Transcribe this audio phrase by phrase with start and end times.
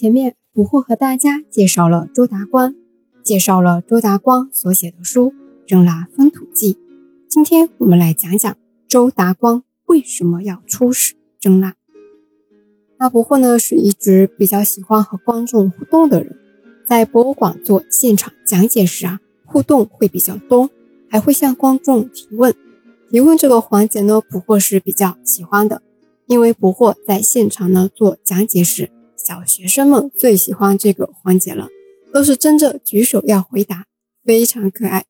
[0.00, 2.76] 前面捕获和大家介绍了周达光，
[3.24, 5.30] 介绍了周达光所写的书
[5.66, 6.74] 《征腊封土记》。
[7.28, 8.56] 今天我们来讲讲
[8.86, 11.74] 周达光为什么要出使征腊。
[13.00, 16.36] 那捕获呢是一直比较喜欢和观众互动的人，
[16.86, 20.70] 在博物馆做现场讲解时啊，互动会比较多，
[21.10, 22.54] 还会向观众提问。
[23.10, 25.82] 提问这个环节呢，捕获是比较喜欢的，
[26.28, 28.92] 因为捕获在现场呢做讲解时。
[29.28, 31.68] 小学生们最喜欢这个环节了，
[32.14, 33.84] 都是争着举手要回答，
[34.24, 35.04] 非常可爱。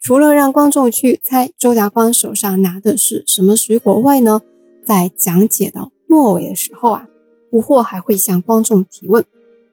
[0.00, 4.42] 除了让观众去猜周达光手上拿的是什么水果外呢，
[4.84, 7.08] 在讲解到末尾的时候啊，
[7.48, 9.24] 不惑还会向观众提问：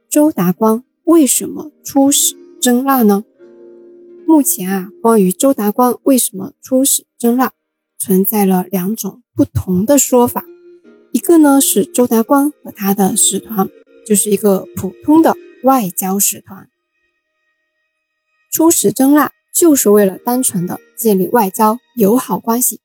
[0.08, 3.24] 周达光为什么出使征腊呢？
[4.28, 7.54] 目前啊，关于周达光为什么出使征腊，
[7.98, 10.46] 存在了两种不同的说法。
[11.14, 13.70] 一个呢是周达光和他的使团，
[14.04, 16.68] 就是一个普通的外交使团，
[18.52, 22.82] 出使征腊就是为了单纯的建立外交友好关系。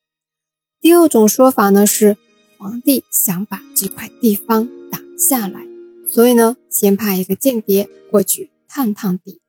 [0.78, 2.18] 第二种说法呢是
[2.58, 5.66] 皇帝想把这块地方打下来，
[6.06, 9.40] 所以呢先派一个间谍过去探探底。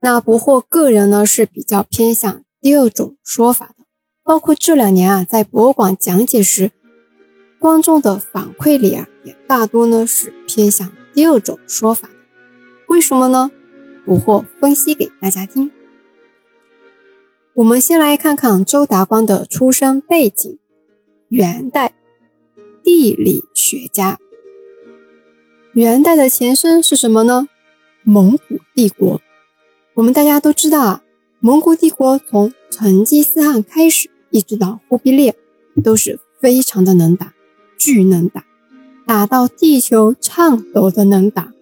[0.00, 3.84] 那不惑个人呢是比较偏向第二种说法的，
[4.22, 6.72] 包括这两年啊在博物馆讲解时。
[7.64, 12.14] 观众的反馈里啊，也大多呢是偏向第二种说法的。
[12.88, 13.50] 为什么呢？
[14.04, 15.70] 我或分析给大家听。
[17.54, 20.58] 我们先来看看周达光的出生背景：
[21.28, 21.94] 元代
[22.82, 24.18] 地理学家。
[25.72, 27.48] 元代的前身是什么呢？
[28.02, 29.22] 蒙古帝国。
[29.94, 31.02] 我们大家都知道啊，
[31.40, 35.34] 蒙古帝国从成吉思汗开始，一直到忽必烈，
[35.82, 37.32] 都是非常的能打。
[37.78, 38.44] 巨能打，
[39.06, 41.52] 打到地球颤抖的能打，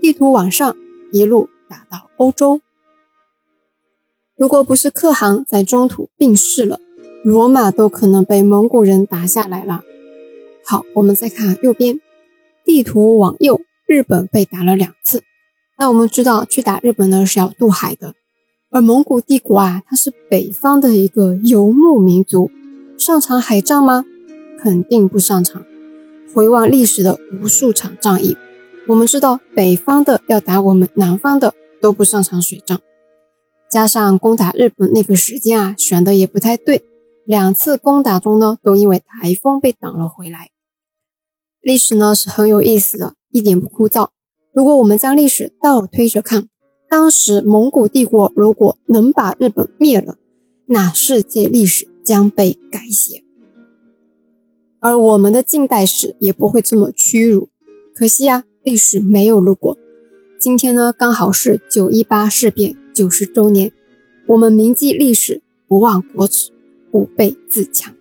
[0.00, 0.76] 地图往上
[1.12, 2.60] 一路打到欧洲。
[4.36, 6.80] 如果不是可汗在中途病逝了，
[7.22, 9.82] 罗马都可能被蒙古人打下来了。
[10.64, 12.00] 好，我们再看右边，
[12.64, 15.22] 地图往右，日本被打了两次。
[15.78, 18.14] 那我们知道去打日本呢是要渡海的，
[18.70, 22.50] 而蒙古帝国啊，它是北方的一个游牧民族，
[22.98, 24.04] 擅长海战吗？
[24.62, 25.66] 肯定不上场。
[26.32, 28.36] 回望历史的无数场战役，
[28.86, 32.80] 我们知道北方的要打我们南方的都不擅长水仗。
[33.68, 36.84] 加上攻打日本那个时间啊，选的也不太对。
[37.24, 40.50] 两次攻打中呢，都因为台风被挡了回来。
[41.60, 44.10] 历史呢是很有意思的，一点不枯燥。
[44.54, 46.48] 如果我们将历史倒推着看，
[46.88, 50.16] 当时蒙古帝国如果能把日本灭了，
[50.66, 53.24] 那世界历史将被改写。
[54.84, 57.48] 而我们的近代史也不会这么屈辱，
[57.94, 59.78] 可惜啊，历史没有如果。
[60.40, 63.72] 今天呢，刚好是九一八事变九十周年，
[64.26, 66.50] 我们铭记历史，不忘国耻，
[66.90, 67.94] 不卑自强。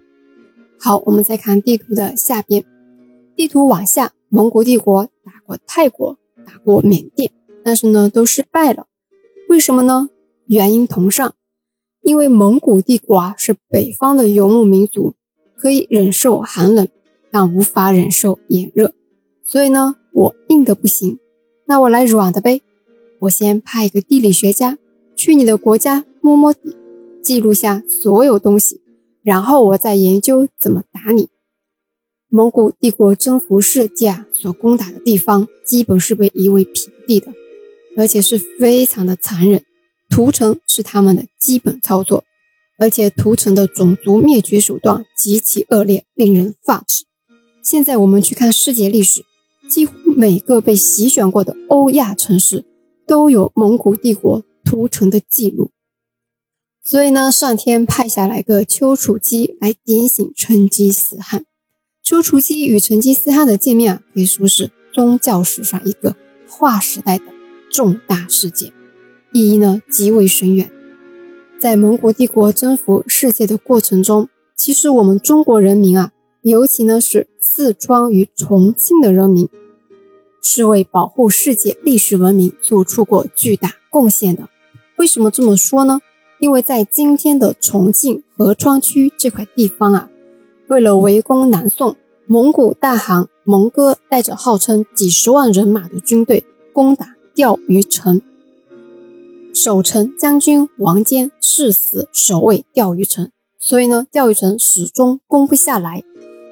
[0.79, 2.65] 好，我们再看地图的下边，
[3.35, 7.31] 地图往下，蒙古帝国打过泰国，打过缅甸，
[7.63, 8.87] 但是呢，都失败了。
[9.49, 10.09] 为什么呢？
[10.47, 11.35] 原因同上，
[12.01, 15.13] 因为蒙古帝国啊是北方的游牧民族。
[15.61, 16.87] 可以忍受寒冷，
[17.29, 18.95] 但无法忍受炎热。
[19.43, 21.19] 所以呢，我硬的不行，
[21.67, 22.63] 那我来软的呗。
[23.19, 24.79] 我先派一个地理学家
[25.15, 26.75] 去你的国家摸摸底，
[27.21, 28.81] 记录下所有东西，
[29.21, 31.29] 然后我再研究怎么打你。
[32.27, 37.31] 蒙古帝国征服世界，所攻打的地方基本是被夷为平地的，
[37.95, 39.63] 而且是非常的残忍。
[40.09, 42.23] 屠城是他们的基本操作。
[42.81, 47.05] 而且屠城的种族灭绝手段极其恶劣，令人发指。
[47.61, 49.23] 现在我们去看世界历史，
[49.69, 52.65] 几乎每个被席卷过的欧亚城市
[53.05, 55.69] 都有蒙古帝国屠城的记录。
[56.83, 61.45] 所以呢，上天派下来个丘处机来点醒成吉思汗。
[62.01, 66.15] 丘处机与成吉思汗的见面啊，可以说是宗教史上一个
[66.47, 67.25] 划时代的
[67.69, 68.73] 重大事件，
[69.31, 70.71] 意义呢极为深远。
[71.61, 76.11] 在蒙古帝国征服世界的过程中，其实我们中国人民啊，
[76.41, 79.47] 尤其呢是四川与重庆的人民，
[80.41, 84.49] 是为保护世界历史文明做出过巨大贡献的。
[84.97, 86.01] 为什么这么说呢？
[86.39, 90.09] 因为在今天的重庆合川区这块地方啊，
[90.67, 96.43] 为了围攻南宋，蒙古大汗蒙哥带着号称几十万人马的军队
[96.73, 98.19] 攻打钓鱼城。
[99.53, 106.03] 守城将军王坚誓死守卫钓鱼城，所以呢，钓鱼城始终攻不下来。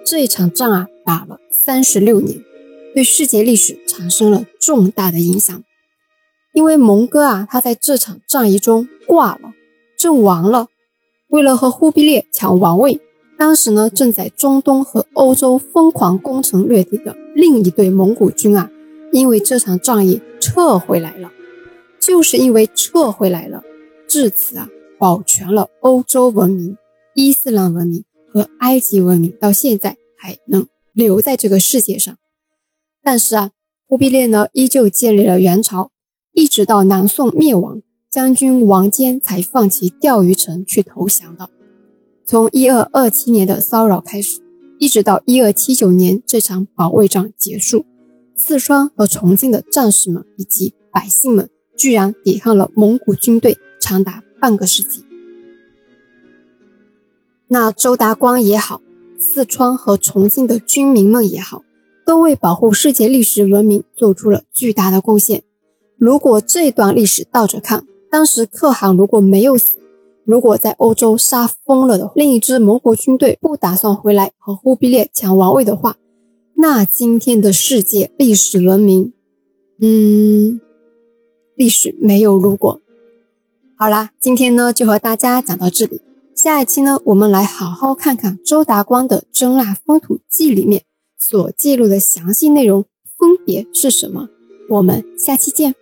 [0.05, 2.43] 这一场仗啊，打了三十六年，
[2.93, 5.63] 对世界历史产生了重大的影响。
[6.53, 9.53] 因为蒙哥啊，他在这场战役中挂了，
[9.97, 10.67] 阵亡了。
[11.29, 12.99] 为了和忽必烈抢王位，
[13.37, 18.69] 当时呢正在中东和欧洲疯狂攻城略地的另一队蒙古军啊，
[19.11, 21.31] 因为这场战役撤回来了。
[22.09, 23.61] 就是因为撤回来了，
[24.07, 24.67] 至此啊，
[24.97, 26.75] 保全了欧洲文明、
[27.13, 28.03] 伊斯兰文明
[28.33, 32.17] 和埃及文明，到现在还能留在这个世界上。
[33.03, 33.51] 但是啊，
[33.87, 35.91] 忽必烈呢，依旧建立了元朝。
[36.33, 41.47] 一直到南宋灭亡，将军王坚才放弃钓鱼城去投降的。
[42.25, 44.41] 从一二二七年的骚扰开始，
[44.79, 47.85] 一直到一二七九年这场保卫战结束，
[48.35, 51.47] 四川和重庆的战士们以及百姓们
[51.79, 55.05] 居然抵抗了蒙古军队长达半个世纪。
[57.47, 58.81] 那周达光也好，
[59.17, 61.63] 四川和重庆的军民们也好，
[62.05, 65.41] 都为保护世界历史文明做出了巨大的贡献。
[65.97, 69.79] 如果这段历史倒着看，当时可汗如果没有死，
[70.25, 75.95] 如果在欧洲杀疯了的另一支蒙古军队不打算回来和忽必烈抢王位的话，
[76.55, 79.13] 那今天的世界历史文明，
[79.81, 80.59] 嗯，
[81.59, 82.79] 历史没有如果。
[83.75, 85.99] 好啦，今天呢就和大家讲到这里，
[86.33, 90.83] 下一期呢我们来好好看看周达光的《征腊风土记》里面
[91.17, 92.85] 所记录的详细内容
[93.17, 94.29] 分别是什么。
[94.69, 95.75] 我们下期见。